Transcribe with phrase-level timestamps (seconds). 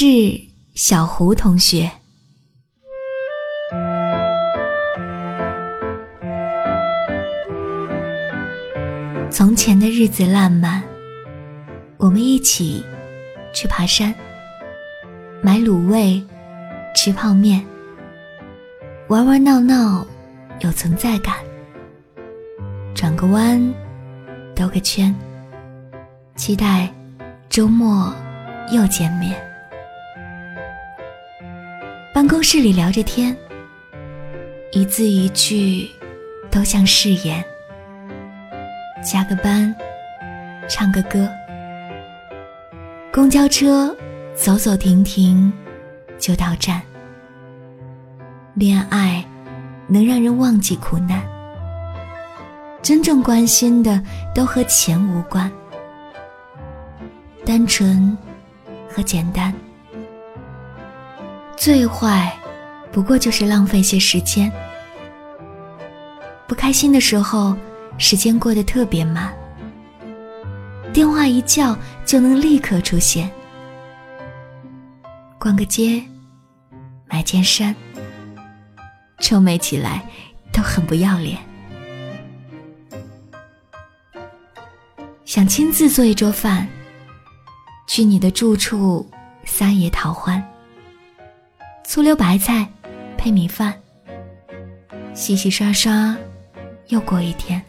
[0.00, 0.40] 致
[0.76, 1.90] 小胡同学。
[9.28, 10.84] 从前的日子烂漫，
[11.96, 12.84] 我们一起
[13.52, 14.14] 去爬山，
[15.42, 16.24] 买卤味，
[16.94, 17.66] 吃泡面，
[19.08, 20.06] 玩玩闹闹，
[20.60, 21.34] 有存在感。
[22.94, 23.74] 转个弯，
[24.54, 25.12] 兜个圈，
[26.36, 26.88] 期待
[27.48, 28.14] 周末
[28.72, 29.47] 又见面。
[32.18, 33.36] 办公室里聊着天，
[34.72, 35.88] 一字一句
[36.50, 37.44] 都像誓言。
[39.04, 39.72] 加个班，
[40.68, 41.30] 唱个歌，
[43.12, 43.96] 公交车
[44.34, 45.52] 走走停停
[46.18, 46.82] 就到站。
[48.54, 49.24] 恋爱
[49.86, 51.22] 能让人忘记苦难，
[52.82, 54.02] 真正关心的
[54.34, 55.48] 都和钱无关，
[57.44, 58.18] 单纯
[58.90, 59.54] 和简单。
[61.58, 62.32] 最坏
[62.92, 64.50] 不过就是浪费些时间。
[66.46, 67.56] 不开心的时候。
[68.00, 69.34] 时间过得特别慢，
[70.92, 73.28] 电话一叫就能立刻出现。
[75.36, 76.00] 逛个街，
[77.08, 77.74] 买件衫，
[79.18, 80.00] 臭美起来
[80.52, 81.36] 都很不要脸。
[85.24, 86.68] 想亲自做一桌饭，
[87.88, 89.04] 去你的住处
[89.44, 90.40] 撒野讨欢。
[91.90, 92.70] 醋溜白菜
[93.16, 93.74] 配米饭，
[95.14, 96.14] 洗洗刷刷，
[96.88, 97.64] 又过一天。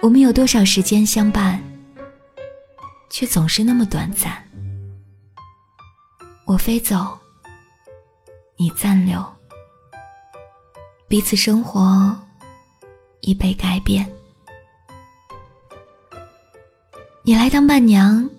[0.00, 1.60] 我们有多少时间相伴，
[3.10, 4.32] 却总是那么短暂。
[6.44, 7.18] 我飞走，
[8.56, 9.20] 你暂留，
[11.08, 12.16] 彼此生活
[13.22, 14.08] 已被改变。
[17.24, 18.30] 你来当伴娘，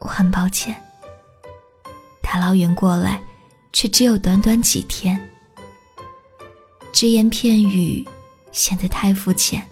[0.00, 0.74] 我很抱歉。
[2.34, 3.22] 大老远过来，
[3.72, 5.16] 却只有短短几天，
[6.92, 8.04] 只言片语
[8.50, 9.62] 显得太肤浅。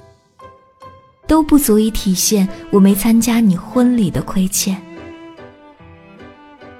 [1.26, 4.80] 都不足以体现我没参加你婚礼的亏欠。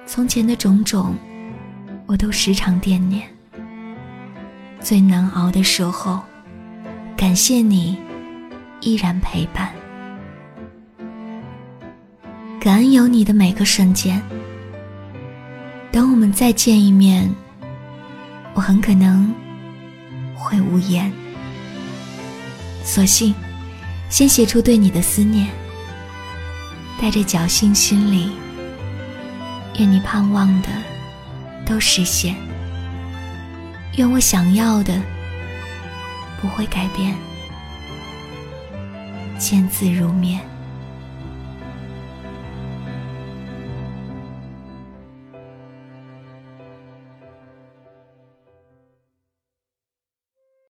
[0.06, 1.16] 从前的种种，
[2.06, 3.28] 我都时常惦念。
[4.78, 6.21] 最难熬的时候，
[7.16, 7.98] 感谢你
[8.82, 9.75] 依然陪伴，
[12.60, 14.22] 感恩有你的每个瞬间。
[15.92, 17.30] 等我们再见一面，
[18.54, 19.32] 我很可能
[20.34, 21.12] 会无言。
[22.82, 23.34] 索性。
[24.08, 25.48] 先写出对你的思念，
[27.00, 28.30] 带着侥幸心理，
[29.78, 30.69] 愿你盼望的
[31.64, 32.36] 都实现，
[33.97, 35.00] 愿我想要的
[36.42, 37.14] 不会改变，
[39.38, 40.51] 见字如面。